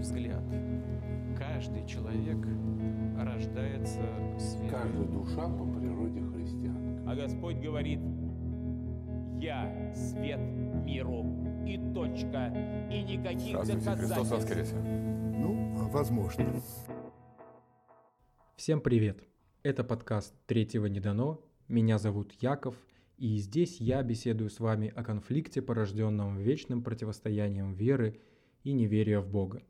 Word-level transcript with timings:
мой 0.00 0.02
взгляд, 0.02 0.42
каждый 1.36 1.86
человек 1.86 2.38
рождается 3.18 4.00
светом. 4.38 4.70
Каждая 4.70 5.06
душа 5.06 5.48
по 5.48 5.66
природе 5.66 6.22
христианка. 6.22 7.10
А 7.10 7.14
Господь 7.14 7.56
говорит, 7.56 8.00
я 9.38 9.92
свет 9.94 10.40
миру 10.84 11.24
и 11.66 11.76
точка, 11.92 12.46
и 12.90 13.02
никаких 13.02 13.62
Здравствуйте, 13.62 13.90
Христос 13.90 14.28
доказательств. 14.28 14.72
воскресе. 14.72 14.76
Ну, 14.76 15.88
возможно. 15.90 16.62
Всем 18.56 18.80
привет! 18.80 19.22
Это 19.62 19.84
подкаст 19.84 20.34
«Третьего 20.46 20.86
не 20.86 21.00
дано». 21.00 21.42
Меня 21.68 21.98
зовут 21.98 22.32
Яков, 22.40 22.74
и 23.18 23.36
здесь 23.36 23.80
я 23.80 24.02
беседую 24.02 24.48
с 24.48 24.60
вами 24.60 24.92
о 24.96 25.04
конфликте, 25.04 25.60
порожденном 25.60 26.38
вечным 26.38 26.82
противостоянием 26.82 27.74
веры 27.74 28.18
и 28.64 28.72
неверия 28.72 29.20
в 29.20 29.28
Бога. 29.28 29.62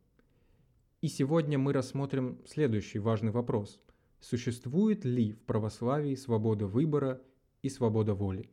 И 1.03 1.09
сегодня 1.09 1.59
мы 1.59 1.73
рассмотрим 1.73 2.39
следующий 2.45 2.99
важный 2.99 3.31
вопрос. 3.31 3.81
Существует 4.21 5.07
ли 5.07 5.33
в 5.33 5.41
православии 5.45 6.15
свобода 6.15 6.67
выбора 6.67 7.23
и 7.63 7.71
свобода 7.71 8.13
воли? 8.13 8.51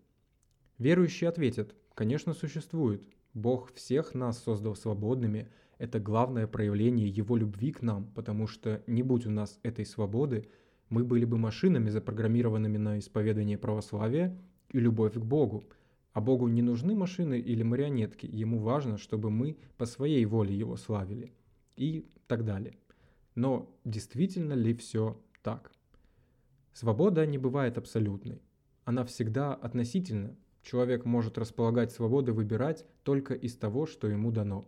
Верующие 0.78 1.28
ответят, 1.28 1.76
конечно, 1.94 2.34
существует. 2.34 3.04
Бог 3.34 3.74
всех 3.74 4.14
нас 4.14 4.42
создал 4.42 4.78
свободными. 4.78 5.50
Это 5.78 6.00
главное 6.00 6.48
проявление 6.48 7.10
Его 7.10 7.36
любви 7.36 7.74
к 7.74 7.82
нам, 7.82 8.06
потому 8.14 8.48
что 8.48 8.82
не 8.88 9.04
будь 9.04 9.26
у 9.26 9.30
нас 9.30 9.60
этой 9.64 9.86
свободы, 9.86 10.48
мы 10.88 11.04
были 11.04 11.26
бы 11.26 11.38
машинами, 11.38 11.90
запрограммированными 11.90 12.78
на 12.78 12.98
исповедание 13.00 13.58
православия 13.58 14.42
и 14.72 14.80
любовь 14.80 15.16
к 15.16 15.22
Богу. 15.22 15.68
А 16.14 16.22
Богу 16.22 16.48
не 16.48 16.62
нужны 16.62 16.96
машины 16.96 17.42
или 17.42 17.64
марионетки, 17.64 18.26
Ему 18.26 18.60
важно, 18.60 18.98
чтобы 18.98 19.32
мы 19.32 19.58
по 19.76 19.86
своей 19.86 20.24
воле 20.24 20.56
Его 20.58 20.78
славили. 20.78 21.34
И 21.78 22.10
так 22.28 22.44
далее. 22.44 22.76
Но 23.36 23.74
действительно 23.86 24.54
ли 24.54 24.74
все 24.74 25.22
так? 25.44 25.72
Свобода 26.74 27.26
не 27.26 27.38
бывает 27.38 27.78
абсолютной. 27.78 28.42
Она 28.84 29.06
всегда 29.06 29.54
относительна. 29.54 30.36
Человек 30.64 31.06
может 31.06 31.38
располагать 31.38 31.92
свободой 31.92 32.34
выбирать 32.34 32.86
только 33.04 33.34
из 33.34 33.56
того, 33.56 33.86
что 33.86 34.08
ему 34.08 34.32
дано. 34.32 34.68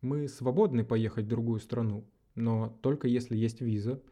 Мы 0.00 0.26
свободны 0.28 0.84
поехать 0.84 1.26
в 1.26 1.28
другую 1.28 1.60
страну, 1.60 2.04
но 2.34 2.76
только 2.82 3.08
если 3.08 3.36
есть 3.36 3.60
виза. 3.60 4.02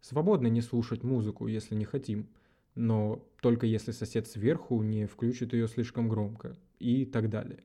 Свободны 0.00 0.48
не 0.48 0.60
слушать 0.60 1.02
музыку, 1.02 1.46
если 1.46 1.74
не 1.74 1.84
хотим, 1.84 2.28
но 2.74 3.26
только 3.40 3.66
если 3.66 3.92
сосед 3.92 4.26
сверху 4.26 4.82
не 4.82 5.06
включит 5.06 5.52
ее 5.52 5.68
слишком 5.68 6.08
громко 6.08 6.56
и 6.78 7.04
так 7.04 7.30
далее. 7.30 7.62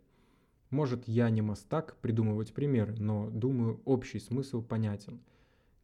Может, 0.70 1.08
я 1.08 1.32
не 1.32 1.42
мастак 1.42 1.98
придумывать 1.98 2.54
примеры, 2.54 2.96
но 3.00 3.30
думаю, 3.32 3.82
общий 3.86 4.20
смысл 4.20 4.62
понятен. 4.62 5.20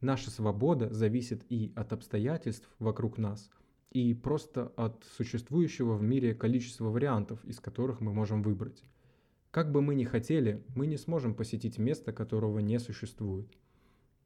Наша 0.00 0.30
свобода 0.30 0.92
зависит 0.94 1.44
и 1.48 1.72
от 1.74 1.92
обстоятельств 1.92 2.70
вокруг 2.78 3.18
нас, 3.18 3.50
и 3.90 4.14
просто 4.14 4.72
от 4.76 5.04
существующего 5.16 5.94
в 5.94 6.02
мире 6.02 6.34
количества 6.34 6.84
вариантов, 6.84 7.44
из 7.44 7.58
которых 7.58 8.00
мы 8.00 8.12
можем 8.12 8.44
выбрать. 8.44 8.84
Как 9.50 9.72
бы 9.72 9.82
мы 9.82 9.96
ни 9.96 10.04
хотели, 10.04 10.62
мы 10.76 10.86
не 10.86 10.98
сможем 10.98 11.34
посетить 11.34 11.78
место, 11.78 12.12
которого 12.12 12.60
не 12.60 12.78
существует. 12.78 13.48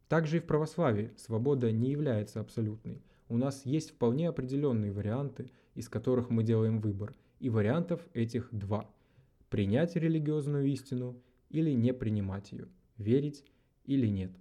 Также 0.09 0.39
и 0.39 0.41
в 0.41 0.45
православии 0.45 1.13
свобода 1.17 1.73
не 1.73 1.91
является 1.91 2.41
абсолютной. 2.41 3.01
У 3.31 3.39
нас 3.39 3.65
есть 3.65 3.93
вполне 3.93 4.29
определенные 4.29 4.93
варианты, 4.93 5.51
из 5.75 5.89
которых 5.89 6.29
мы 6.29 6.43
делаем 6.43 6.81
выбор, 6.81 7.15
и 7.39 7.49
вариантов 7.49 8.07
этих 8.13 8.49
два– 8.51 8.91
принять 9.51 9.97
религиозную 9.97 10.67
истину 10.69 11.21
или 11.51 11.73
не 11.73 11.93
принимать 11.93 12.53
ее, 12.53 12.69
верить 12.97 13.45
или 13.85 14.07
нет. 14.07 14.33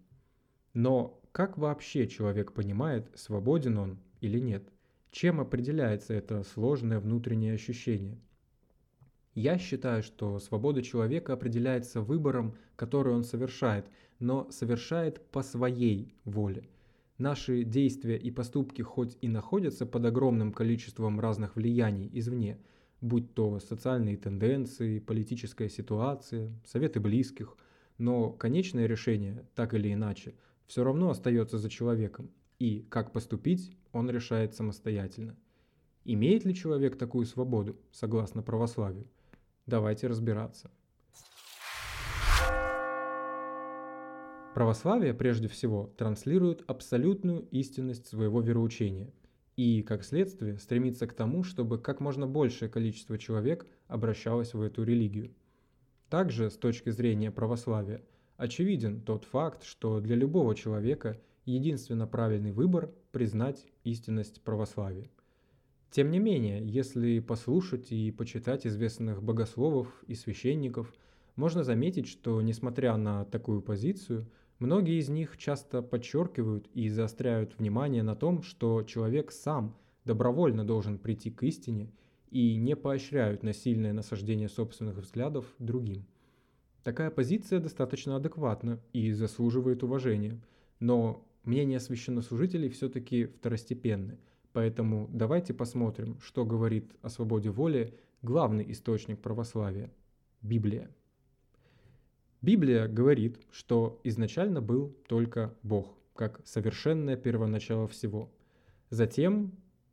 Но 0.73 1.19
как 1.31 1.57
вообще 1.57 2.07
человек 2.07 2.53
понимает, 2.53 3.09
свободен 3.15 3.77
он 3.77 3.99
или 4.21 4.39
нет? 4.39 4.63
Чем 5.11 5.41
определяется 5.41 6.13
это 6.13 6.43
сложное 6.43 6.99
внутреннее 6.99 7.55
ощущение? 7.55 8.19
Я 9.33 9.57
считаю, 9.57 10.03
что 10.03 10.39
свобода 10.39 10.81
человека 10.81 11.33
определяется 11.33 12.01
выбором, 12.01 12.55
который 12.75 13.13
он 13.13 13.23
совершает, 13.23 13.85
но 14.19 14.49
совершает 14.51 15.21
по 15.31 15.41
своей 15.41 16.13
воле. 16.25 16.69
Наши 17.17 17.63
действия 17.63 18.17
и 18.17 18.31
поступки 18.31 18.81
хоть 18.81 19.17
и 19.21 19.27
находятся 19.27 19.85
под 19.85 20.05
огромным 20.05 20.53
количеством 20.53 21.19
разных 21.19 21.55
влияний 21.55 22.09
извне, 22.13 22.59
будь 23.01 23.33
то 23.33 23.59
социальные 23.59 24.17
тенденции, 24.17 24.99
политическая 24.99 25.69
ситуация, 25.69 26.51
советы 26.65 26.99
близких, 26.99 27.55
но 27.97 28.31
конечное 28.31 28.87
решение, 28.87 29.45
так 29.55 29.73
или 29.73 29.93
иначе, 29.93 30.35
все 30.67 30.83
равно 30.83 31.09
остается 31.09 31.57
за 31.57 31.69
человеком, 31.69 32.29
и 32.59 32.85
как 32.89 33.11
поступить 33.11 33.75
он 33.91 34.09
решает 34.09 34.53
самостоятельно. 34.53 35.35
Имеет 36.05 36.45
ли 36.45 36.53
человек 36.53 36.97
такую 36.97 37.25
свободу, 37.25 37.77
согласно 37.91 38.41
православию? 38.41 39.07
Давайте 39.65 40.07
разбираться. 40.07 40.71
Православие, 44.53 45.13
прежде 45.13 45.47
всего, 45.47 45.93
транслирует 45.95 46.63
абсолютную 46.67 47.47
истинность 47.51 48.07
своего 48.07 48.41
вероучения 48.41 49.11
и, 49.59 49.81
как 49.81 50.05
следствие, 50.05 50.57
стремится 50.57 51.05
к 51.05 51.11
тому, 51.11 51.43
чтобы 51.43 51.79
как 51.79 51.99
можно 51.99 52.25
большее 52.25 52.69
количество 52.69 53.17
человек 53.17 53.67
обращалось 53.89 54.53
в 54.53 54.61
эту 54.61 54.83
религию. 54.83 55.33
Также, 56.09 56.49
с 56.49 56.55
точки 56.55 56.91
зрения 56.91 57.29
православия, 57.29 58.01
очевиден 58.37 59.01
тот 59.01 59.25
факт, 59.25 59.63
что 59.63 59.99
для 59.99 60.15
любого 60.15 60.55
человека 60.55 61.19
единственно 61.43 62.07
правильный 62.07 62.53
выбор– 62.53 62.89
признать 63.11 63.65
истинность 63.83 64.41
православия. 64.43 65.09
Тем 65.91 66.09
не 66.09 66.19
менее, 66.19 66.65
если 66.65 67.19
послушать 67.19 67.91
и 67.91 68.11
почитать 68.11 68.65
известных 68.65 69.21
богословов 69.21 70.05
и 70.07 70.15
священников, 70.15 70.93
можно 71.35 71.65
заметить, 71.65 72.07
что 72.07 72.41
несмотря 72.41 72.95
на 72.95 73.25
такую 73.25 73.61
позицию, 73.61 74.25
многие 74.59 74.99
из 74.99 75.09
них 75.09 75.37
часто 75.37 75.81
подчеркивают 75.81 76.69
и 76.73 76.89
заостряют 76.89 77.57
внимание 77.57 78.03
на 78.03 78.15
том, 78.15 78.43
что 78.43 78.83
человек 78.83 79.31
сам 79.31 79.75
добровольно 80.05 80.63
должен 80.63 80.97
прийти 80.97 81.31
к 81.31 81.43
истине 81.43 81.91
и 82.29 82.55
не 82.55 82.75
поощряют 82.75 83.43
насильное 83.43 83.93
насаждение 83.93 84.49
собственных 84.49 84.97
взглядов 84.97 85.45
другим. 85.57 86.05
Такая 86.83 87.09
позиция 87.09 87.59
достаточно 87.59 88.15
адекватна 88.15 88.79
и 88.93 89.11
заслуживает 89.11 89.83
уважения, 89.83 90.39
но 90.79 91.25
мнения 91.43 91.79
священнослужителей 91.79 92.69
все-таки 92.69 93.25
второстепенны, 93.25 94.19
поэтому 94.53 95.09
давайте 95.11 95.53
посмотрим, 95.53 96.19
что 96.21 96.45
говорит 96.45 96.95
о 97.01 97.09
свободе 97.09 97.49
воли 97.49 97.97
главный 98.21 98.71
источник 98.71 99.19
православия– 99.19 99.91
Библия. 100.41 100.89
Библия 102.41 102.87
говорит, 102.87 103.37
что 103.51 103.99
изначально 104.05 104.61
был 104.61 104.95
только 105.07 105.53
Бог, 105.61 105.97
как 106.15 106.39
совершенное 106.45 107.17
первоначало 107.17 107.85
всего. 107.87 108.31
Затем 108.89 109.51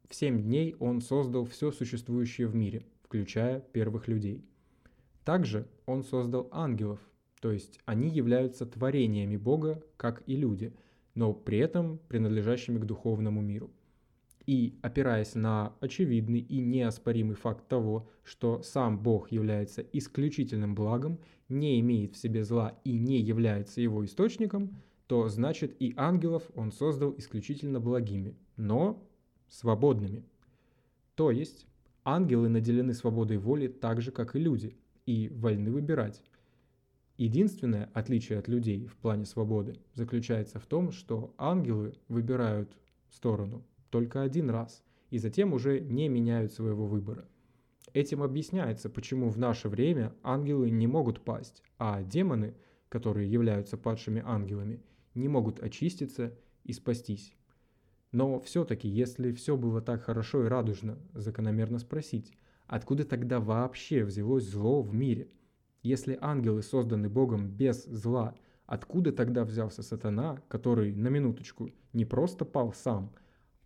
в 0.08 0.14
семь 0.14 0.42
дней 0.42 0.76
Он 0.78 1.00
создал 1.00 1.44
все 1.44 1.72
существующее 1.72 2.46
в 2.46 2.54
мире, 2.54 2.86
включая 3.02 3.60
первых 3.60 4.06
людей. 4.06 4.44
Также 5.24 5.66
Он 5.86 6.04
создал 6.04 6.48
ангелов, 6.52 7.00
то 7.40 7.50
есть 7.50 7.80
они 7.84 8.08
являются 8.08 8.64
творениями 8.64 9.36
Бога, 9.36 9.82
как 9.96 10.22
и 10.26 10.36
люди, 10.36 10.72
но 11.14 11.32
при 11.32 11.58
этом 11.58 11.98
принадлежащими 12.06 12.78
к 12.78 12.84
духовному 12.84 13.40
миру. 13.40 13.72
И 14.46 14.78
опираясь 14.80 15.34
на 15.34 15.74
очевидный 15.80 16.38
и 16.38 16.60
неоспоримый 16.60 17.34
факт 17.34 17.66
того, 17.66 18.08
что 18.22 18.62
сам 18.62 19.02
Бог 19.02 19.32
является 19.32 19.82
исключительным 19.82 20.76
благом, 20.76 21.18
не 21.48 21.80
имеет 21.80 22.14
в 22.14 22.18
себе 22.18 22.44
зла 22.44 22.78
и 22.84 22.96
не 22.96 23.20
является 23.20 23.80
его 23.80 24.04
источником, 24.04 24.76
то 25.08 25.28
значит 25.28 25.76
и 25.80 25.94
ангелов 25.96 26.44
он 26.54 26.70
создал 26.70 27.14
исключительно 27.18 27.80
благими, 27.80 28.36
но 28.56 29.02
свободными. 29.48 30.24
То 31.16 31.32
есть 31.32 31.66
ангелы 32.04 32.48
наделены 32.48 32.94
свободой 32.94 33.38
воли 33.38 33.66
так 33.66 34.00
же, 34.00 34.12
как 34.12 34.36
и 34.36 34.38
люди, 34.38 34.76
и 35.06 35.28
вольны 35.28 35.72
выбирать. 35.72 36.22
Единственное 37.16 37.90
отличие 37.94 38.38
от 38.38 38.46
людей 38.46 38.86
в 38.86 38.96
плане 38.96 39.24
свободы 39.24 39.76
заключается 39.94 40.60
в 40.60 40.66
том, 40.66 40.92
что 40.92 41.34
ангелы 41.38 41.94
выбирают 42.08 42.76
сторону 43.08 43.64
только 43.90 44.22
один 44.22 44.50
раз 44.50 44.82
и 45.10 45.18
затем 45.18 45.52
уже 45.52 45.80
не 45.80 46.08
меняют 46.08 46.52
своего 46.52 46.86
выбора. 46.86 47.28
Этим 47.92 48.22
объясняется, 48.22 48.90
почему 48.90 49.28
в 49.30 49.38
наше 49.38 49.68
время 49.68 50.14
ангелы 50.22 50.70
не 50.70 50.86
могут 50.86 51.24
пасть, 51.24 51.62
а 51.78 52.02
демоны, 52.02 52.54
которые 52.88 53.30
являются 53.30 53.78
падшими 53.78 54.22
ангелами, 54.24 54.82
не 55.14 55.28
могут 55.28 55.62
очиститься 55.62 56.36
и 56.64 56.72
спастись. 56.72 57.34
Но 58.12 58.40
все-таки, 58.40 58.88
если 58.88 59.32
все 59.32 59.56
было 59.56 59.80
так 59.80 60.02
хорошо 60.02 60.44
и 60.44 60.48
радужно, 60.48 60.98
закономерно 61.14 61.78
спросить, 61.78 62.32
откуда 62.66 63.04
тогда 63.04 63.40
вообще 63.40 64.04
взялось 64.04 64.44
зло 64.44 64.82
в 64.82 64.92
мире? 64.94 65.28
Если 65.82 66.18
ангелы 66.20 66.62
созданы 66.62 67.08
Богом 67.08 67.48
без 67.48 67.84
зла, 67.84 68.34
Откуда 68.66 69.12
тогда 69.12 69.44
взялся 69.44 69.82
сатана, 69.82 70.42
который, 70.48 70.92
на 70.92 71.06
минуточку, 71.08 71.70
не 71.92 72.04
просто 72.04 72.44
пал 72.44 72.72
сам, 72.72 73.12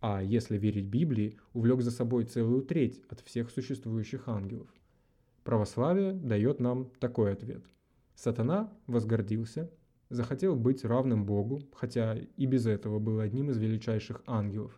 а, 0.01 0.21
если 0.21 0.57
верить 0.57 0.87
Библии, 0.87 1.37
увлек 1.53 1.81
за 1.81 1.91
собой 1.91 2.25
целую 2.25 2.63
треть 2.63 3.01
от 3.09 3.21
всех 3.21 3.51
существующих 3.51 4.27
ангелов? 4.27 4.67
Православие 5.43 6.13
дает 6.13 6.59
нам 6.59 6.89
такой 6.99 7.33
ответ. 7.33 7.63
Сатана 8.15 8.73
возгордился, 8.87 9.71
захотел 10.09 10.55
быть 10.55 10.83
равным 10.83 11.25
Богу, 11.25 11.61
хотя 11.73 12.15
и 12.15 12.45
без 12.47 12.65
этого 12.65 12.99
был 12.99 13.19
одним 13.19 13.51
из 13.51 13.57
величайших 13.57 14.23
ангелов, 14.25 14.77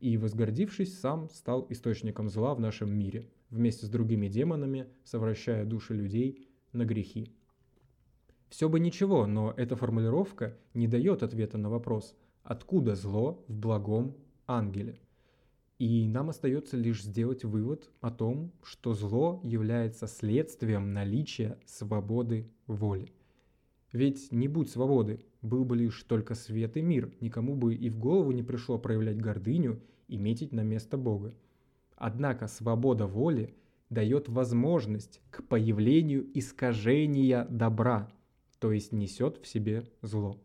и, 0.00 0.18
возгордившись, 0.18 0.98
сам 0.98 1.30
стал 1.30 1.66
источником 1.70 2.28
зла 2.28 2.54
в 2.54 2.60
нашем 2.60 2.90
мире, 2.90 3.30
вместе 3.50 3.86
с 3.86 3.88
другими 3.88 4.28
демонами, 4.28 4.88
совращая 5.04 5.64
души 5.64 5.94
людей 5.94 6.48
на 6.72 6.84
грехи. 6.84 7.32
Все 8.48 8.68
бы 8.68 8.80
ничего, 8.80 9.26
но 9.26 9.54
эта 9.56 9.76
формулировка 9.76 10.56
не 10.74 10.88
дает 10.88 11.22
ответа 11.22 11.56
на 11.56 11.70
вопрос, 11.70 12.16
откуда 12.42 12.94
зло 12.94 13.44
в 13.48 13.56
благом 13.56 14.16
ангеле. 14.46 15.00
И 15.78 16.08
нам 16.08 16.30
остается 16.30 16.76
лишь 16.76 17.02
сделать 17.02 17.44
вывод 17.44 17.90
о 18.00 18.10
том, 18.10 18.52
что 18.62 18.94
зло 18.94 19.40
является 19.44 20.06
следствием 20.06 20.94
наличия 20.94 21.58
свободы 21.66 22.50
воли. 22.66 23.12
Ведь 23.92 24.32
не 24.32 24.48
будь 24.48 24.70
свободы, 24.70 25.20
был 25.42 25.64
бы 25.64 25.76
лишь 25.76 26.02
только 26.02 26.34
свет 26.34 26.76
и 26.76 26.82
мир, 26.82 27.12
никому 27.20 27.54
бы 27.54 27.74
и 27.74 27.88
в 27.90 27.98
голову 27.98 28.32
не 28.32 28.42
пришло 28.42 28.78
проявлять 28.78 29.18
гордыню 29.18 29.82
и 30.08 30.16
метить 30.16 30.52
на 30.52 30.62
место 30.62 30.96
Бога. 30.96 31.34
Однако 31.96 32.46
свобода 32.46 33.06
воли 33.06 33.54
дает 33.90 34.28
возможность 34.28 35.20
к 35.30 35.42
появлению 35.44 36.26
искажения 36.38 37.46
добра, 37.48 38.10
то 38.58 38.72
есть 38.72 38.92
несет 38.92 39.38
в 39.38 39.46
себе 39.46 39.84
зло. 40.02 40.40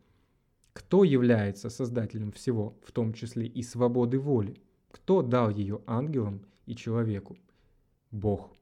Кто 0.74 1.04
является 1.04 1.70
создателем 1.70 2.32
всего, 2.32 2.78
в 2.84 2.92
том 2.92 3.14
числе 3.14 3.46
и 3.46 3.62
свободы 3.62 4.20
воли? 4.20 4.62
Кто 4.92 5.22
дал 5.22 5.50
ее 5.50 5.82
ангелам 5.86 6.46
и 6.66 6.76
человеку? 6.76 7.38
Бог. 8.10 8.54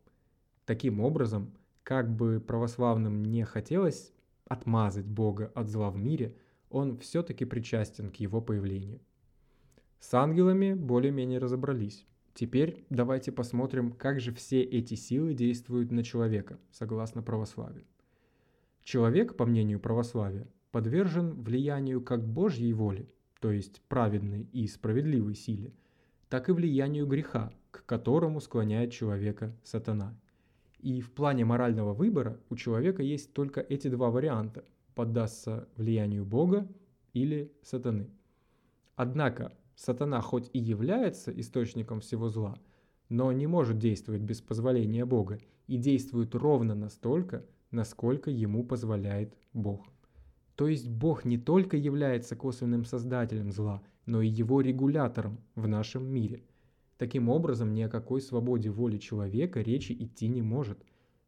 Таким 0.66 1.00
образом, 1.02 1.54
как 1.84 2.10
бы 2.10 2.40
православным 2.40 3.24
не 3.24 3.46
хотелось 3.46 4.12
отмазать 4.46 5.06
Бога 5.06 5.52
от 5.54 5.70
зла 5.70 5.92
в 5.92 5.98
мире, 5.98 6.36
он 6.70 6.98
все-таки 6.98 7.46
причастен 7.46 8.10
к 8.10 8.16
его 8.18 8.42
появлению. 8.42 9.00
С 10.00 10.14
ангелами 10.14 10.74
более-менее 10.74 11.40
разобрались. 11.40 12.06
Теперь 12.34 12.86
давайте 12.90 13.32
посмотрим, 13.32 13.92
как 13.92 14.20
же 14.20 14.34
все 14.34 14.62
эти 14.62 14.96
силы 14.96 15.34
действуют 15.34 15.92
на 15.92 16.04
человека, 16.04 16.60
согласно 16.72 17.22
православию. 17.22 17.86
Человек, 18.82 19.36
по 19.36 19.46
мнению 19.46 19.80
православия, 19.80 20.48
подвержен 20.72 21.42
влиянию 21.42 22.02
как 22.02 22.26
Божьей 22.26 22.74
воли, 22.74 23.10
то 23.40 23.52
есть 23.52 23.82
праведной 23.88 24.44
и 24.52 24.68
справедливой 24.68 25.36
силе, 25.36 25.74
так 26.30 26.50
и 26.50 26.52
влиянию 26.52 27.08
греха, 27.08 27.52
к 27.72 27.86
которому 27.86 28.42
склоняет 28.42 28.92
человека 28.92 29.56
сатана. 29.64 30.18
И 30.80 31.02
в 31.02 31.12
плане 31.12 31.46
морального 31.46 31.94
выбора 31.94 32.40
у 32.50 32.56
человека 32.56 33.04
есть 33.04 33.34
только 33.34 33.62
эти 33.62 33.88
два 33.88 34.10
варианта– 34.10 34.64
поддаться 34.96 35.70
влиянию 35.78 36.26
Бога 36.26 36.68
или 37.14 37.54
сатаны. 37.62 38.10
Однако 38.96 39.54
сатана 39.76 40.20
хоть 40.20 40.50
и 40.52 40.60
является 40.60 41.32
источником 41.32 42.02
всего 42.02 42.28
зла, 42.28 42.60
но 43.08 43.32
не 43.32 43.48
может 43.48 43.78
действовать 43.78 44.22
без 44.22 44.42
позволения 44.42 45.06
Бога 45.06 45.40
и 45.68 45.78
действует 45.78 46.36
ровно 46.36 46.76
настолько, 46.76 47.46
насколько 47.72 48.30
ему 48.30 48.66
позволяет 48.66 49.38
Бог. 49.54 49.88
То 50.60 50.68
есть 50.68 50.90
Бог 50.90 51.24
не 51.24 51.38
только 51.38 51.78
является 51.78 52.36
косвенным 52.36 52.84
создателем 52.84 53.50
зла, 53.54 53.82
но 54.06 54.22
и 54.22 54.28
его 54.28 54.60
регулятором 54.60 55.40
в 55.56 55.70
нашем 55.70 56.06
мире. 56.06 56.44
Таким 56.98 57.30
образом, 57.30 57.74
ни 57.74 57.82
о 57.82 57.88
какой 57.88 58.20
свободе 58.20 58.70
воли 58.70 58.98
человека 58.98 59.62
речи 59.62 59.94
идти 59.94 60.28
не 60.28 60.42
может. 60.42 60.84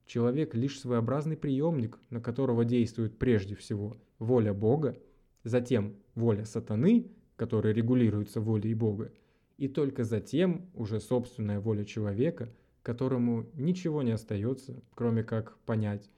Человек 0.06 0.54
лишь 0.54 0.78
своеобразный 0.78 1.38
приемник, 1.38 1.98
на 2.10 2.20
которого 2.20 2.66
действует 2.66 3.18
прежде 3.18 3.56
всего 3.56 3.96
воля 4.20 4.54
Бога, 4.54 4.98
затем 5.46 5.96
воля 6.14 6.44
сатаны, 6.44 7.10
которая 7.38 7.74
регулируется 7.74 8.42
волей 8.42 8.74
Бога, 8.74 9.14
и 9.58 9.70
только 9.70 10.04
затем 10.04 10.70
уже 10.74 11.00
собственная 11.00 11.62
воля 11.62 11.86
человека, 11.86 12.54
которому 12.84 13.46
ничего 13.54 14.02
не 14.02 14.12
остается, 14.12 14.84
кроме 14.94 15.24
как 15.24 15.58
понять, 15.60 16.12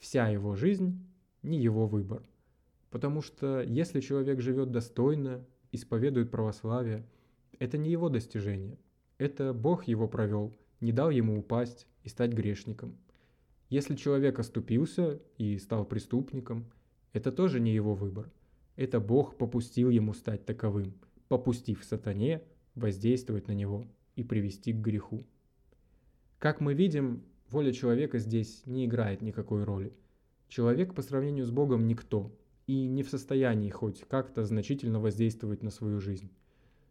вся 0.00 0.26
его 0.26 0.56
жизнь 0.56 1.06
не 1.44 1.60
его 1.60 1.86
выбор. 1.86 2.24
Потому 2.90 3.20
что 3.22 3.62
если 3.62 4.00
человек 4.00 4.40
живет 4.40 4.70
достойно, 4.70 5.44
исповедует 5.72 6.30
православие, 6.30 7.06
это 7.58 7.78
не 7.78 7.90
его 7.90 8.08
достижение. 8.08 8.78
Это 9.18 9.52
Бог 9.52 9.84
его 9.84 10.08
провел, 10.08 10.56
не 10.80 10.92
дал 10.92 11.10
ему 11.10 11.38
упасть 11.38 11.86
и 12.04 12.08
стать 12.08 12.32
грешником. 12.32 12.96
Если 13.68 13.96
человек 13.96 14.38
оступился 14.38 15.20
и 15.38 15.58
стал 15.58 15.84
преступником, 15.84 16.70
это 17.12 17.32
тоже 17.32 17.60
не 17.60 17.74
его 17.74 17.94
выбор. 17.94 18.30
Это 18.76 19.00
Бог 19.00 19.36
попустил 19.36 19.90
ему 19.90 20.12
стать 20.12 20.44
таковым, 20.44 20.94
попустив 21.28 21.82
сатане 21.82 22.42
воздействовать 22.74 23.48
на 23.48 23.52
него 23.52 23.86
и 24.14 24.22
привести 24.22 24.72
к 24.72 24.76
греху. 24.76 25.24
Как 26.38 26.60
мы 26.60 26.74
видим, 26.74 27.24
воля 27.48 27.72
человека 27.72 28.18
здесь 28.18 28.62
не 28.66 28.84
играет 28.84 29.22
никакой 29.22 29.64
роли. 29.64 29.92
Человек 30.48 30.94
по 30.94 31.02
сравнению 31.02 31.46
с 31.46 31.50
Богом 31.50 31.88
никто 31.88 32.30
и 32.66 32.86
не 32.86 33.02
в 33.02 33.10
состоянии 33.10 33.70
хоть 33.70 34.04
как-то 34.08 34.44
значительно 34.44 35.00
воздействовать 35.00 35.62
на 35.62 35.70
свою 35.70 36.00
жизнь. 36.00 36.30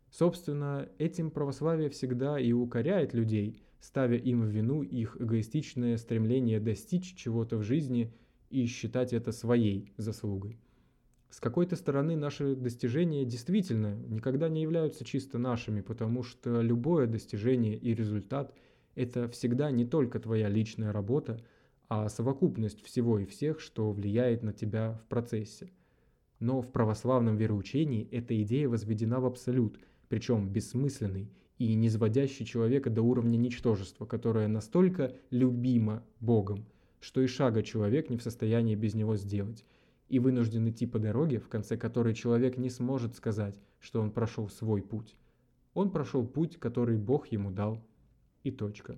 Собственно, 0.10 0.88
этим 0.98 1.32
православие 1.32 1.90
всегда 1.90 2.40
и 2.40 2.54
укоряет 2.54 3.14
людей, 3.14 3.62
ставя 3.80 4.18
им 4.18 4.44
в 4.44 4.48
вину 4.48 4.82
их 4.82 5.18
эгоистичное 5.20 5.98
стремление 5.98 6.60
достичь 6.60 7.16
чего-то 7.16 7.58
в 7.58 7.64
жизни 7.64 8.14
и 8.50 8.66
считать 8.66 9.12
это 9.14 9.32
своей 9.32 9.94
заслугой. 9.98 10.60
С 11.30 11.42
какой-то 11.42 11.76
стороны 11.76 12.16
наши 12.16 12.56
достижения 12.56 13.26
действительно 13.26 13.98
никогда 14.08 14.48
не 14.48 14.62
являются 14.62 15.04
чисто 15.04 15.38
нашими, 15.38 15.82
потому 15.82 16.24
что 16.24 16.62
любое 16.62 17.08
достижение 17.08 17.76
и 17.76 17.94
результат– 17.94 18.56
это 18.96 19.28
всегда 19.28 19.70
не 19.70 19.86
только 19.86 20.20
твоя 20.20 20.48
личная 20.48 20.94
работа, 20.94 21.42
а 21.88 22.10
совокупность 22.10 22.84
всего 22.84 23.20
и 23.20 23.26
всех, 23.26 23.60
что 23.60 23.92
влияет 23.92 24.44
на 24.44 24.54
тебя 24.54 24.94
в 25.04 25.08
процессе. 25.08 25.70
Но 26.40 26.62
в 26.62 26.72
православном 26.72 27.38
вероучении 27.38 28.08
эта 28.12 28.42
идея 28.42 28.70
возведена 28.70 29.20
в 29.20 29.26
абсолют– 29.26 29.80
причем 30.10 30.50
бессмысленный 30.50 31.30
и 31.58 31.74
не 31.74 31.90
сводящий 31.90 32.46
человека 32.46 32.90
до 32.90 33.02
уровня 33.02 33.38
ничтожества, 33.38 34.06
которое 34.06 34.48
настолько 34.48 35.16
любимо 35.30 36.04
Богом, 36.20 36.66
что 37.00 37.22
и 37.22 37.28
шага 37.28 37.64
человек 37.64 38.10
не 38.10 38.18
в 38.18 38.24
состоянии 38.24 38.76
без 38.76 38.94
него 38.94 39.16
сделать, 39.16 39.66
и 40.10 40.20
вынужден 40.20 40.70
идти 40.70 40.86
по 40.86 41.00
дороге, 41.00 41.40
в 41.40 41.48
конце 41.48 41.78
которой 41.78 42.14
человек 42.14 42.58
не 42.58 42.70
сможет 42.70 43.16
сказать, 43.16 43.56
что 43.80 44.02
он 44.02 44.12
прошел 44.12 44.50
свой 44.50 44.82
путь. 44.82 45.16
Он 45.74 45.92
прошел 45.92 46.26
путь, 46.26 46.58
который 46.58 46.98
Бог 46.98 47.28
ему 47.28 47.52
дал, 47.52 47.84
и 48.44 48.52
точка. 48.52 48.98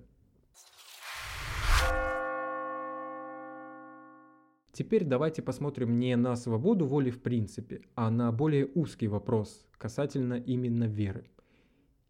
Теперь 4.78 5.04
давайте 5.04 5.42
посмотрим 5.42 5.98
не 5.98 6.14
на 6.14 6.36
свободу 6.36 6.86
воли 6.86 7.10
в 7.10 7.20
принципе, 7.20 7.82
а 7.96 8.12
на 8.12 8.30
более 8.30 8.70
узкий 8.76 9.08
вопрос 9.08 9.66
касательно 9.76 10.34
именно 10.34 10.84
веры. 10.84 11.28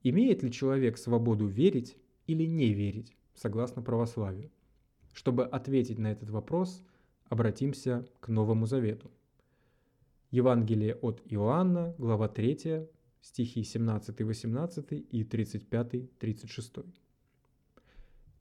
Имеет 0.02 0.42
ли 0.42 0.52
человек 0.52 0.98
свободу 0.98 1.46
верить 1.46 1.96
или 2.26 2.44
не 2.44 2.75
верить, 2.75 3.16
согласно 3.34 3.80
православию? 3.80 4.50
Чтобы 5.14 5.46
ответить 5.46 5.98
на 5.98 6.12
этот 6.12 6.28
вопрос, 6.28 6.84
обратимся 7.30 8.06
к 8.20 8.28
Новому 8.28 8.66
Завету. 8.66 9.10
Евангелие 10.30 10.94
от 10.96 11.22
Иоанна, 11.25 11.94
глава 11.96 12.28
3, 12.28 12.87
стихи 13.22 13.62
17-18 13.62 14.94
и 14.94 15.25
35-36. 15.25 16.84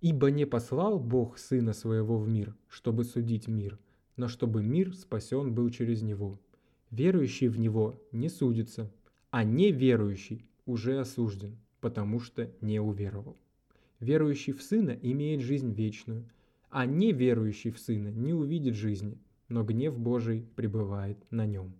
«Ибо 0.01 0.31
не 0.31 0.43
послал 0.43 0.99
Бог 0.99 1.37
Сына 1.37 1.71
Своего 1.71 2.17
в 2.17 2.27
мир, 2.27 2.57
чтобы 2.67 3.05
судить 3.05 3.47
мир, 3.47 3.79
но 4.17 4.27
чтобы 4.27 4.63
мир 4.63 4.93
спасен 4.95 5.53
был 5.53 5.69
через 5.69 6.01
Него. 6.01 6.39
Верующий 6.89 7.47
в 7.47 7.59
Него 7.59 8.01
не 8.11 8.29
судится, 8.29 8.91
а 9.29 9.43
неверующий 9.43 10.45
уже 10.65 10.99
осужден, 10.99 11.57
потому 11.79 12.19
что 12.19 12.51
не 12.59 12.79
уверовал. 12.79 13.37
Верующий 13.99 14.53
в 14.53 14.61
Сына 14.61 14.97
имеет 15.01 15.41
жизнь 15.41 15.71
вечную, 15.71 16.29
а 16.69 16.85
неверующий 16.85 17.71
в 17.71 17.79
Сына 17.79 18.09
не 18.09 18.33
увидит 18.33 18.75
жизни, 18.75 19.19
но 19.47 19.63
гнев 19.63 19.97
Божий 19.97 20.45
пребывает 20.55 21.17
на 21.31 21.45
нем. 21.45 21.73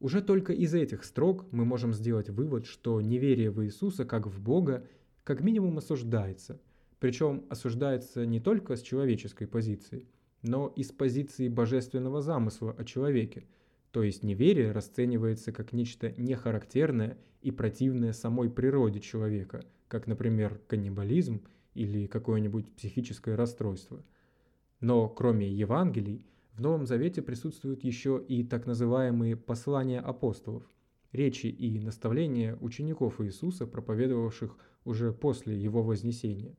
Уже 0.00 0.22
только 0.22 0.52
из 0.52 0.74
этих 0.74 1.04
строк 1.04 1.46
мы 1.52 1.64
можем 1.64 1.92
сделать 1.92 2.28
вывод, 2.28 2.66
что 2.66 3.00
неверие 3.00 3.50
в 3.50 3.64
Иисуса 3.64 4.04
как 4.04 4.26
в 4.26 4.40
Бога 4.40 4.86
как 5.22 5.40
минимум 5.40 5.78
осуждается, 5.78 6.60
причем 6.98 7.44
осуждается 7.48 8.26
не 8.26 8.40
только 8.40 8.76
с 8.76 8.82
человеческой 8.82 9.46
позиции– 9.46 10.06
но 10.42 10.72
из 10.76 10.90
позиции 10.90 11.48
божественного 11.48 12.20
замысла 12.20 12.74
о 12.76 12.84
человеке, 12.84 13.46
то 13.92 14.02
есть 14.02 14.22
неверие 14.22 14.72
расценивается 14.72 15.52
как 15.52 15.72
нечто 15.72 16.12
нехарактерное 16.16 17.18
и 17.42 17.50
противное 17.50 18.12
самой 18.12 18.50
природе 18.50 19.00
человека, 19.00 19.64
как, 19.88 20.06
например, 20.06 20.60
каннибализм 20.66 21.42
или 21.74 22.06
какое-нибудь 22.06 22.74
психическое 22.74 23.34
расстройство. 23.34 24.04
Но 24.80 25.08
кроме 25.08 25.48
Евангелий, 25.48 26.26
в 26.54 26.60
Новом 26.60 26.86
Завете 26.86 27.22
присутствуют 27.22 27.84
еще 27.84 28.22
и 28.26 28.44
так 28.44 28.66
называемые 28.66 29.36
послания 29.36 30.00
апостолов, 30.00 30.64
речи 31.12 31.46
и 31.46 31.78
наставления 31.78 32.56
учеников 32.60 33.20
Иисуса, 33.20 33.66
проповедовавших 33.66 34.56
уже 34.84 35.12
после 35.12 35.56
Его 35.56 35.82
вознесения. 35.82 36.56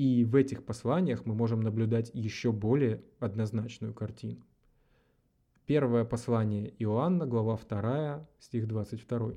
И 0.00 0.24
в 0.24 0.34
этих 0.34 0.64
посланиях 0.64 1.26
мы 1.26 1.34
можем 1.34 1.60
наблюдать 1.60 2.10
еще 2.14 2.52
более 2.52 3.04
однозначную 3.18 3.92
картину. 3.92 4.42
Первое 5.66 6.06
послание 6.06 6.72
Иоанна, 6.78 7.26
глава 7.26 7.58
2, 7.58 8.26
стих 8.38 8.66
22. 8.66 9.34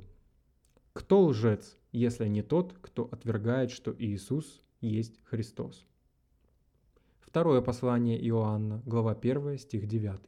«Кто 0.93 1.25
лжец, 1.25 1.77
если 1.91 2.29
не 2.29 2.43
тот, 2.43 2.77
кто 2.79 3.09
отвергает, 3.11 3.71
что 3.71 3.93
Иисус 3.99 4.63
есть 4.79 5.19
Христос?» 5.25 5.85
Второе 7.19 7.59
послание 7.59 8.17
Иоанна, 8.29 8.81
глава 8.85 9.11
1, 9.11 9.57
стих 9.57 9.85
9. 9.85 10.21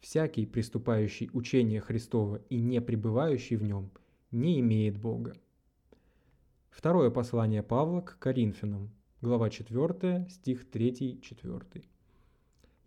«Всякий, 0.00 0.46
приступающий 0.46 1.28
учение 1.34 1.82
Христова 1.82 2.36
и 2.48 2.58
не 2.58 2.80
пребывающий 2.80 3.56
в 3.56 3.64
нем, 3.64 3.90
не 4.30 4.60
имеет 4.60 4.96
Бога». 4.96 5.36
Второе 6.70 7.10
послание 7.10 7.62
Павла 7.62 8.00
к 8.00 8.18
Коринфянам, 8.18 8.90
глава 9.22 9.50
4, 9.50 10.26
стих 10.28 10.66
3-4. 10.68 11.84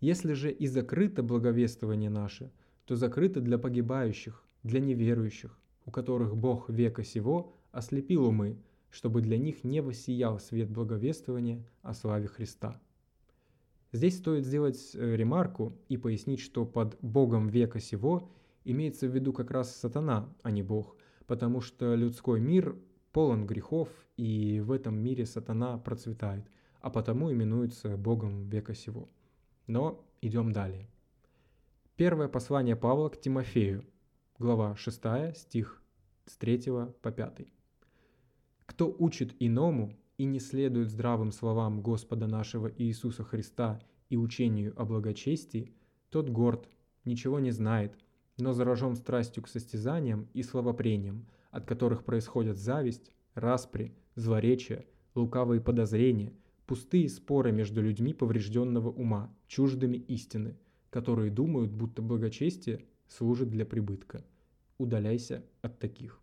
«Если 0.00 0.34
же 0.34 0.52
и 0.52 0.66
закрыто 0.66 1.22
благовествование 1.22 2.10
наше, 2.10 2.52
то 2.84 2.94
закрыто 2.94 3.40
для 3.40 3.56
погибающих, 3.56 4.44
для 4.62 4.80
неверующих, 4.80 5.58
у 5.86 5.90
которых 5.90 6.36
Бог 6.36 6.68
века 6.68 7.04
сего 7.04 7.54
ослепил 7.72 8.26
умы, 8.26 8.58
чтобы 8.90 9.22
для 9.22 9.38
них 9.38 9.64
не 9.64 9.80
воссиял 9.80 10.38
свет 10.38 10.68
благовествования 10.70 11.64
о 11.80 11.94
славе 11.94 12.28
Христа». 12.28 12.78
Здесь 13.92 14.18
стоит 14.18 14.44
сделать 14.44 14.90
э, 14.94 15.16
ремарку 15.16 15.72
и 15.88 15.96
пояснить, 15.96 16.40
что 16.40 16.66
под 16.66 16.98
Богом 17.00 17.48
века 17.48 17.80
сего 17.80 18.28
имеется 18.64 19.08
в 19.08 19.14
виду 19.14 19.32
как 19.32 19.50
раз 19.50 19.74
сатана, 19.74 20.28
а 20.42 20.50
не 20.50 20.62
Бог, 20.62 20.96
потому 21.26 21.62
что 21.62 21.94
людской 21.94 22.40
мир 22.40 22.76
полон 23.16 23.46
грехов, 23.46 23.88
и 24.18 24.60
в 24.60 24.70
этом 24.70 24.98
мире 24.98 25.24
сатана 25.24 25.78
процветает, 25.78 26.44
а 26.82 26.90
потому 26.90 27.32
именуется 27.32 27.96
Богом 27.96 28.50
века 28.50 28.74
сего. 28.74 29.08
Но 29.66 30.04
идем 30.20 30.52
далее. 30.52 30.86
Первое 31.96 32.28
послание 32.28 32.76
Павла 32.76 33.08
к 33.08 33.18
Тимофею, 33.18 33.86
глава 34.38 34.76
6, 34.76 35.34
стих 35.34 35.82
с 36.26 36.36
3 36.36 36.60
по 37.00 37.10
5. 37.10 37.46
«Кто 38.66 38.94
учит 38.98 39.34
иному 39.40 39.96
и 40.18 40.26
не 40.26 40.38
следует 40.38 40.90
здравым 40.90 41.32
словам 41.32 41.80
Господа 41.80 42.26
нашего 42.26 42.70
Иисуса 42.70 43.24
Христа 43.24 43.80
и 44.10 44.18
учению 44.18 44.74
о 44.76 44.84
благочестии, 44.84 45.72
тот 46.10 46.28
горд, 46.28 46.68
ничего 47.06 47.40
не 47.40 47.50
знает, 47.50 47.96
но 48.36 48.52
заражен 48.52 48.94
страстью 48.94 49.42
к 49.42 49.48
состязаниям 49.48 50.28
и 50.34 50.42
словопрениям, 50.42 51.26
от 51.56 51.64
которых 51.64 52.04
происходят 52.04 52.58
зависть, 52.58 53.10
распри, 53.34 53.94
злоречие, 54.14 54.84
лукавые 55.14 55.58
подозрения, 55.58 56.34
пустые 56.66 57.08
споры 57.08 57.50
между 57.50 57.80
людьми 57.80 58.12
поврежденного 58.12 58.90
ума, 58.90 59.34
чуждыми 59.48 59.96
истины, 59.96 60.58
которые 60.90 61.30
думают, 61.30 61.72
будто 61.72 62.02
благочестие 62.02 62.84
служит 63.08 63.48
для 63.48 63.64
прибытка. 63.64 64.22
Удаляйся 64.76 65.46
от 65.62 65.78
таких. 65.78 66.20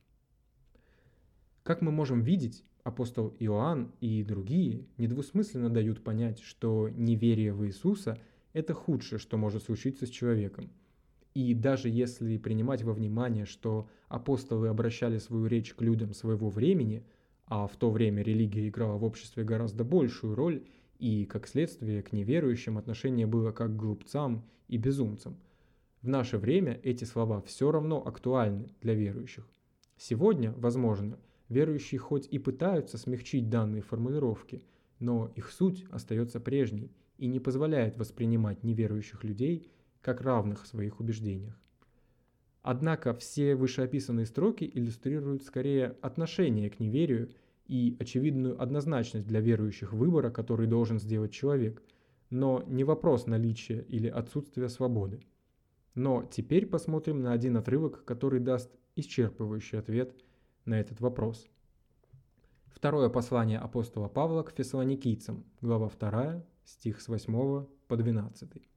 Как 1.63 1.81
мы 1.81 1.91
можем 1.91 2.21
видеть, 2.21 2.63
апостол 2.83 3.35
Иоанн 3.39 3.91
и 4.01 4.21
другие 4.23 4.85
недвусмысленно 4.97 5.71
дают 5.71 6.03
понять, 6.03 6.41
что 6.41 6.89
неверие 6.89 7.53
в 7.53 7.65
Иисуса– 7.65 8.19
это 8.53 8.75
худшее, 8.75 9.17
что 9.17 9.37
может 9.37 9.63
случиться 9.63 10.05
с 10.05 10.09
человеком– 10.09 10.69
и 11.33 11.53
даже 11.53 11.89
если 11.89 12.37
принимать 12.37 12.83
во 12.83 12.93
внимание, 12.93 13.45
что 13.45 13.89
апостолы 14.07 14.67
обращали 14.67 15.17
свою 15.17 15.47
речь 15.47 15.73
к 15.73 15.81
людям 15.81 16.13
своего 16.13 16.49
времени, 16.49 17.03
а 17.45 17.67
в 17.67 17.75
то 17.75 17.89
время 17.89 18.23
религия 18.23 18.67
играла 18.67 18.97
в 18.97 19.03
обществе 19.03 19.43
гораздо 19.43 19.83
большую 19.83 20.35
роль, 20.35 20.63
и, 20.99 21.25
как 21.25 21.47
следствие, 21.47 22.03
к 22.03 22.13
неверующим 22.13 22.77
отношение 22.77 23.25
было 23.25 23.51
как 23.51 23.71
к 23.71 23.75
глупцам 23.75 24.43
и 24.67 24.77
безумцам. 24.77 25.35
В 26.01 26.07
наше 26.07 26.37
время 26.37 26.79
эти 26.83 27.03
слова 27.03 27.41
все 27.41 27.71
равно 27.71 28.05
актуальны 28.05 28.69
для 28.81 28.93
верующих. 28.93 29.47
Сегодня, 29.97 30.53
возможно, 30.57 31.17
верующие 31.49 31.99
хоть 31.99 32.27
и 32.27 32.39
пытаются 32.39 32.97
смягчить 32.97 33.49
данные 33.49 33.81
формулировки, 33.81 34.63
но 34.99 35.31
их 35.35 35.49
суть 35.51 35.85
остается 35.89 36.39
прежней 36.39 36.91
и 37.17 37.27
не 37.27 37.39
позволяет 37.39 37.97
воспринимать 37.97 38.63
неверующих 38.63 39.23
людей– 39.23 39.67
как 40.03 40.21
равных 40.21 40.63
в 40.63 40.67
своих 40.67 40.99
убеждениях. 40.99 41.57
Однако 42.61 43.13
все 43.13 43.55
вышеописанные 43.55 44.25
строки 44.25 44.69
иллюстрируют 44.71 45.43
скорее 45.43 45.97
отношение 46.01 46.69
к 46.69 46.79
неверию 46.79 47.31
и 47.65 47.97
очевидную 47.99 48.61
однозначность 48.61 49.25
для 49.25 49.39
верующих 49.39 49.93
выбора, 49.93 50.29
который 50.29 50.67
должен 50.67 50.99
сделать 50.99 51.31
человек, 51.31 51.81
но 52.29 52.63
не 52.67 52.83
вопрос 52.83 53.25
наличия 53.25 53.81
или 53.89 54.07
отсутствия 54.07 54.69
свободы. 54.69 55.21
Но 55.95 56.23
теперь 56.23 56.65
посмотрим 56.65 57.21
на 57.21 57.31
один 57.31 57.57
отрывок, 57.57 58.03
который 58.05 58.39
даст 58.39 58.71
исчерпывающий 58.95 59.79
ответ 59.79 60.15
на 60.65 60.79
этот 60.79 60.99
вопрос. 61.01 61.49
Второе 62.67 63.09
послание 63.09 63.59
апостола 63.59 64.07
Павла 64.07 64.43
к 64.43 64.51
фессалоникийцам, 64.51 65.45
глава 65.61 65.89
2, 65.89 66.43
стих 66.65 67.01
с 67.01 67.07
8 67.07 67.65
по 67.87 67.97
12. 67.97 68.72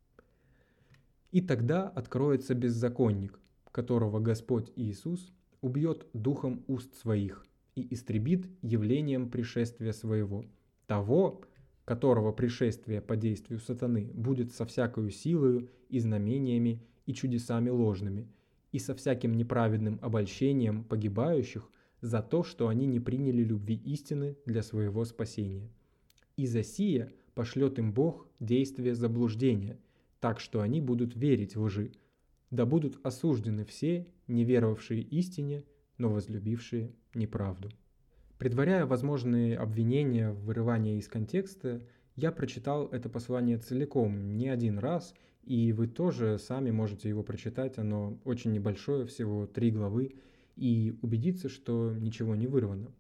И 1.37 1.43
тогда 1.43 1.87
откроется 1.87 2.55
беззаконник, 2.55 3.39
которого 3.71 4.21
Господь 4.21 4.73
Иисус 4.75 5.35
убьет 5.61 6.07
духом 6.15 6.65
уст 6.67 6.95
своих 6.97 7.45
и 7.75 7.93
истребит 7.93 8.49
явлением 8.63 9.29
пришествия 9.29 9.93
своего, 9.93 10.47
того, 10.87 11.43
которого 11.85 12.33
пришествие 12.33 13.03
по 13.03 13.17
действию 13.17 13.61
сатаны 13.61 14.11
будет 14.15 14.55
со 14.55 14.65
всякою 14.65 15.11
силою 15.11 15.69
и 15.91 15.99
знамениями 15.99 16.83
и 17.05 17.13
чудесами 17.13 17.69
ложными, 17.69 18.33
и 18.73 18.79
со 18.79 18.95
всяким 18.95 19.35
неправедным 19.35 19.99
обольщением 20.01 20.85
погибающих 20.85 21.69
за 22.01 22.23
то, 22.23 22.45
что 22.45 22.69
они 22.69 22.87
не 22.87 22.99
приняли 22.99 23.43
любви 23.43 23.75
истины 23.75 24.39
для 24.47 24.63
своего 24.63 25.05
спасения. 25.05 25.71
И 26.39 26.47
за 26.47 26.63
сие 26.63 27.13
пошлет 27.35 27.79
им 27.79 27.93
Бог 27.93 28.27
действие 28.41 28.95
заблуждения– 28.95 29.79
так 30.27 30.41
что 30.41 30.61
они 30.61 30.81
будут 30.81 31.15
верить 31.15 31.55
в 31.55 31.63
лжи, 31.63 31.93
да 32.51 32.67
будут 32.67 32.99
осуждены 33.07 33.65
все, 33.65 34.09
не 34.27 34.43
веровавшие 34.43 35.01
истине, 35.01 35.63
но 35.99 36.09
возлюбившие 36.11 36.97
неправду. 37.15 37.71
Предваряя 38.37 38.87
возможные 38.87 39.57
обвинения 39.57 40.33
в 40.33 40.47
вырывании 40.47 40.99
из 40.99 41.07
контекста, 41.07 41.81
я 42.17 42.33
прочитал 42.33 42.89
это 42.89 43.09
послание 43.09 43.59
целиком 43.59 44.37
не 44.37 44.49
один 44.49 44.81
раз, 44.81 45.15
и 45.45 45.73
вы 45.73 45.87
тоже 45.87 46.41
сами 46.41 46.73
можете 46.73 47.09
его 47.09 47.23
прочитать, 47.23 47.79
оно 47.79 48.19
очень 48.25 48.51
небольшое, 48.51 49.07
всего 49.07 49.47
три 49.47 49.71
главы, 49.71 50.17
и 50.57 50.99
убедиться, 51.03 51.49
что 51.49 51.93
ничего 51.93 52.35
не 52.35 52.49
вырвано. 52.49 52.91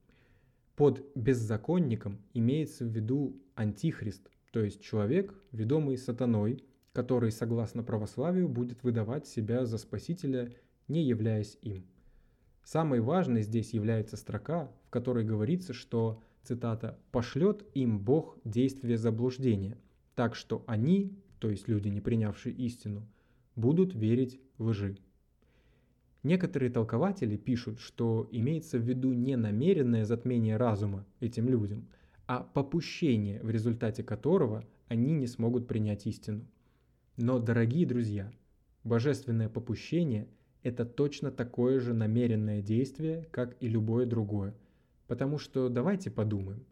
Под 0.76 1.04
беззаконником 1.16 2.23
имеется 2.35 2.85
в 2.85 2.88
виду 2.90 3.42
антихрист, 3.56 4.30
то 4.52 4.62
есть 4.62 4.80
человек, 4.80 5.35
ведомый 5.50 5.99
сатаной, 5.99 6.62
который, 6.97 7.31
согласно 7.31 7.83
православию, 7.83 8.49
будет 8.49 8.83
выдавать 8.83 9.26
себя 9.26 9.67
за 9.67 9.76
Спасителя, 9.76 10.55
не 10.88 11.03
являясь 11.03 11.59
им. 11.61 11.85
Самой 12.65 13.00
важной 13.00 13.43
здесь 13.43 13.75
является 13.75 14.17
строка, 14.17 14.73
в 14.87 14.88
которой 14.88 15.23
говорится, 15.23 15.75
что, 15.75 16.23
цитата, 16.43 16.99
«пошлет 17.12 17.67
им 17.75 17.99
Бог 17.99 18.38
действие 18.45 18.97
заблуждения, 18.97 19.76
так 20.15 20.35
что 20.35 20.65
они, 20.67 21.12
то 21.38 21.50
есть 21.50 21.69
люди, 21.69 21.88
не 21.88 22.00
принявшие 22.00 22.55
истину, 22.55 23.07
будут 23.57 23.95
верить 23.95 24.41
лжи». 24.57 24.97
Некоторые 26.23 26.71
толкователи 26.71 27.37
пишут, 27.37 27.79
что 27.79 28.26
имеется 28.33 28.79
в 28.79 28.88
виду 28.88 29.12
не 29.12 29.37
намеренное 29.37 30.07
затмение 30.07 30.57
разума 30.57 31.05
этим 31.21 31.47
людям, 31.50 31.88
а 32.26 32.43
попущение, 32.43 33.43
в 33.43 33.50
результате 33.50 34.03
которого 34.03 34.65
они 34.88 35.12
не 35.12 35.26
смогут 35.26 35.69
принять 35.69 36.07
истину. 36.07 36.47
Но, 37.17 37.39
дорогие 37.39 37.87
друзья, 37.87 38.31
божественное 38.85 39.49
попущение– 39.49 40.29
это 40.63 40.85
точно 40.85 41.31
такое 41.31 41.81
же 41.81 41.95
намеренное 41.95 42.61
действие, 42.61 43.27
как 43.31 43.57
и 43.61 43.69
любое 43.69 44.05
другое. 44.05 44.55
Потому 45.07 45.39
что 45.39 45.71
давайте 45.71 46.11
подумаем. 46.11 46.67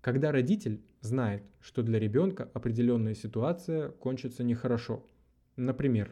Когда 0.00 0.32
родитель 0.32 0.80
знает, 1.02 1.42
что 1.60 1.82
для 1.82 1.98
ребенка 1.98 2.50
определенная 2.54 3.14
ситуация 3.14 3.90
кончится 3.90 4.42
нехорошо. 4.42 5.04
Например, 5.56 6.10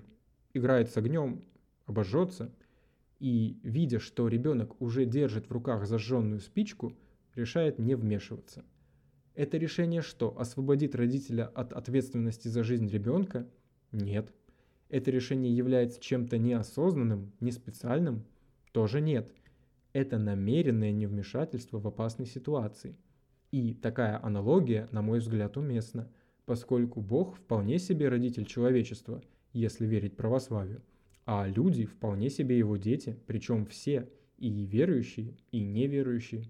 играет 0.52 0.90
с 0.90 0.96
огнем, 0.98 1.42
обожжется, 1.86 2.52
и, 3.18 3.58
видя, 3.62 3.98
что 3.98 4.28
ребенок 4.28 4.78
уже 4.80 5.06
держит 5.06 5.48
в 5.48 5.52
руках 5.52 5.86
зажженную 5.86 6.40
спичку, 6.40 6.94
решает 7.34 7.78
не 7.78 7.94
вмешиваться. 7.94 8.62
Это 9.34 9.56
решение 9.56 10.02
что, 10.02 10.38
освободит 10.38 10.94
родителя 10.94 11.46
от 11.46 11.72
ответственности 11.72 12.48
за 12.48 12.62
жизнь 12.62 12.88
ребенка? 12.88 13.48
Нет. 13.92 14.32
Это 14.88 15.10
решение 15.10 15.54
является 15.54 16.00
чем-то 16.00 16.38
неосознанным, 16.38 17.32
не 17.40 17.52
специальным? 17.52 18.24
Тоже 18.72 19.00
нет. 19.00 19.32
Это 19.92 20.18
намеренное 20.18 20.92
невмешательство 20.92 21.78
в 21.78 21.86
опасной 21.86 22.26
ситуации. 22.26 22.96
И 23.50 23.74
такая 23.74 24.22
аналогия, 24.24 24.88
на 24.92 25.02
мой 25.02 25.18
взгляд, 25.18 25.56
уместна, 25.56 26.10
поскольку 26.44 27.00
Бог 27.00 27.36
вполне 27.36 27.78
себе 27.78 28.08
родитель 28.08 28.46
человечества, 28.46 29.22
если 29.52 29.86
верить 29.86 30.16
православию, 30.16 30.82
а 31.26 31.46
люди 31.46 31.84
вполне 31.84 32.30
себе 32.30 32.58
его 32.58 32.76
дети, 32.76 33.18
причем 33.26 33.66
все, 33.66 34.08
и 34.38 34.64
верующие, 34.64 35.36
и 35.52 35.62
неверующие. 35.62 36.44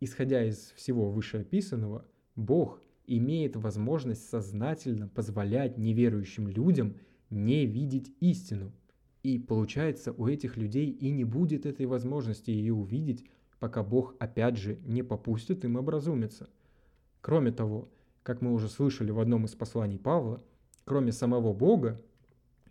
Исходя 0.00 0.44
из 0.44 0.72
всего 0.72 1.10
вышеописанного, 1.10 2.04
Бог 2.34 2.82
имеет 3.06 3.56
возможность 3.56 4.28
сознательно 4.28 5.08
позволять 5.08 5.78
неверующим 5.78 6.48
людям 6.48 6.96
не 7.30 7.66
видеть 7.66 8.12
истину. 8.20 8.72
И 9.22 9.38
получается, 9.38 10.12
у 10.12 10.26
этих 10.28 10.56
людей 10.56 10.90
и 10.90 11.10
не 11.10 11.24
будет 11.24 11.66
этой 11.66 11.86
возможности 11.86 12.50
ее 12.50 12.74
увидеть, 12.74 13.24
пока 13.58 13.82
Бог 13.82 14.14
опять 14.18 14.56
же 14.56 14.78
не 14.84 15.02
попустит 15.02 15.64
им 15.64 15.76
образумиться. 15.76 16.48
Кроме 17.20 17.50
того, 17.50 17.88
как 18.22 18.40
мы 18.40 18.52
уже 18.52 18.68
слышали 18.68 19.10
в 19.10 19.20
одном 19.20 19.44
из 19.44 19.54
посланий 19.54 19.98
Павла, 19.98 20.42
кроме 20.84 21.12
самого 21.12 21.52
Бога, 21.52 22.00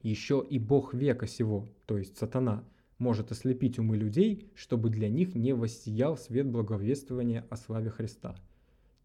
еще 0.02 0.46
и 0.48 0.60
Бог 0.60 0.94
века 0.94 1.28
сего, 1.28 1.68
то 1.86 1.98
есть 1.98 2.18
сатана, 2.18 2.64
может 2.98 3.32
ослепить 3.32 3.80
умы 3.80 3.98
людей, 3.98 4.50
чтобы 4.56 4.90
для 4.90 5.10
них 5.10 5.36
не 5.36 5.54
воссиял 5.54 6.18
свет 6.18 6.48
благовествования 6.48 7.46
о 7.50 7.58
славе 7.58 7.90
Христа. 7.90 8.36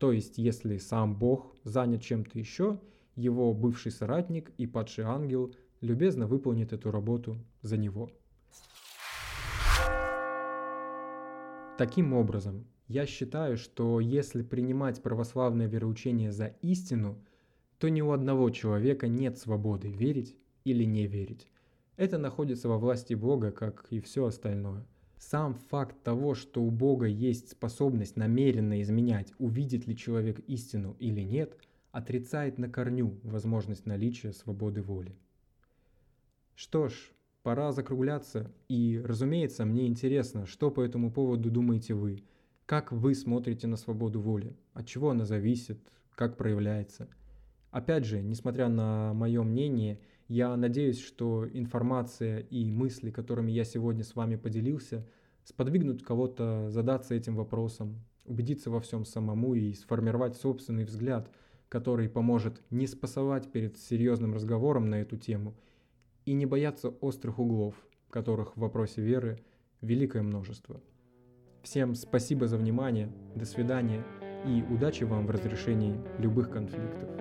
То 0.00 0.12
есть, 0.12 0.38
если 0.38 0.78
сам 0.78 1.14
Бог 1.14 1.54
занят 1.62 2.00
чем-то 2.00 2.38
еще, 2.38 2.80
его 3.16 3.52
бывший 3.52 3.92
соратник 3.92 4.50
и 4.56 4.66
падший 4.66 5.04
ангел 5.04 5.54
любезно 5.82 6.26
выполнит 6.26 6.72
эту 6.72 6.90
работу 6.90 7.36
за 7.60 7.76
него. 7.76 8.10
Таким 11.76 12.14
образом, 12.14 12.66
я 12.88 13.04
считаю, 13.04 13.58
что 13.58 14.00
если 14.00 14.42
принимать 14.42 15.02
православное 15.02 15.66
вероучение 15.66 16.32
за 16.32 16.46
истину, 16.62 17.22
то 17.78 17.90
ни 17.90 18.00
у 18.00 18.12
одного 18.12 18.48
человека 18.48 19.06
нет 19.06 19.36
свободы 19.36 19.88
верить 19.88 20.34
или 20.64 20.84
не 20.84 21.06
верить. 21.06 21.46
Это 21.98 22.16
находится 22.16 22.70
во 22.70 22.78
власти 22.78 23.12
Бога, 23.12 23.52
как 23.52 23.86
и 23.90 24.00
все 24.00 24.24
остальное. 24.24 24.86
Сам 25.20 25.54
факт 25.54 26.02
того, 26.02 26.34
что 26.34 26.62
у 26.62 26.70
Бога 26.70 27.04
есть 27.04 27.50
способность 27.50 28.16
намеренно 28.16 28.80
изменять, 28.80 29.34
увидит 29.38 29.86
ли 29.86 29.94
человек 29.94 30.40
истину 30.48 30.96
или 30.98 31.20
нет, 31.20 31.58
отрицает 31.92 32.56
на 32.56 32.70
корню 32.70 33.20
возможность 33.22 33.84
наличия 33.84 34.32
свободы 34.32 34.80
воли. 34.80 35.14
Что 36.54 36.88
ж, 36.88 36.94
пора 37.42 37.70
закругляться. 37.72 38.50
И, 38.68 38.98
разумеется, 39.04 39.66
мне 39.66 39.86
интересно, 39.86 40.46
что 40.46 40.70
по 40.70 40.80
этому 40.80 41.12
поводу 41.12 41.50
думаете 41.50 41.92
вы. 41.92 42.24
Как 42.64 42.90
вы 42.90 43.14
смотрите 43.14 43.66
на 43.66 43.76
свободу 43.76 44.22
воли? 44.22 44.56
От 44.72 44.86
чего 44.86 45.10
она 45.10 45.26
зависит? 45.26 45.78
Как 46.14 46.38
проявляется? 46.38 47.08
Опять 47.70 48.06
же, 48.06 48.22
несмотря 48.22 48.68
на 48.68 49.12
мое 49.12 49.42
мнение, 49.42 50.00
я 50.30 50.56
надеюсь, 50.56 50.98
что 50.98 51.46
информация 51.52 52.38
и 52.38 52.64
мысли, 52.64 53.10
которыми 53.10 53.50
я 53.50 53.64
сегодня 53.64 54.04
с 54.04 54.14
вами 54.14 54.36
поделился, 54.36 55.06
сподвигнут 55.44 56.02
кого-то 56.02 56.70
задаться 56.70 57.14
этим 57.14 57.36
вопросом, 57.36 58.00
убедиться 58.24 58.70
во 58.70 58.80
всем 58.80 59.04
самому 59.04 59.54
и 59.54 59.74
сформировать 59.74 60.36
собственный 60.36 60.84
взгляд, 60.84 61.30
который 61.68 62.08
поможет 62.08 62.62
не 62.70 62.86
спасовать 62.86 63.52
перед 63.52 63.76
серьезным 63.76 64.32
разговором 64.32 64.88
на 64.88 65.02
эту 65.02 65.18
тему– 65.18 65.54
и 66.30 66.32
не 66.32 66.46
бояться 66.46 66.88
острых 66.88 67.38
углов, 67.38 67.74
которых 68.10 68.56
в 68.56 68.60
вопросе 68.60 69.02
веры 69.02 69.38
великое 69.80 70.22
множество. 70.22 70.80
Всем 71.62 71.94
спасибо 71.94 72.46
за 72.46 72.56
внимание, 72.56 73.10
до 73.34 73.44
свидания 73.44 74.04
и 74.46 74.64
удачи 74.72 75.04
вам 75.04 75.26
в 75.26 75.30
разрешении 75.30 76.00
любых 76.18 76.50
конфликтов. 76.50 77.19